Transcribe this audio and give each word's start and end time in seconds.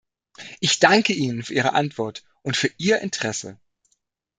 Ich 0.59 0.79
danke 0.79 1.13
Ihnen 1.13 1.43
für 1.43 1.53
Ihre 1.53 1.73
Antwort 1.73 2.23
und 2.41 2.57
für 2.57 2.71
Ihr 2.79 3.01
Interesse. 3.01 3.59